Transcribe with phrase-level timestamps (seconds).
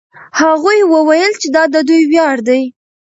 [0.39, 2.61] هغوی وویل چې دا د دوی ویاړ دی.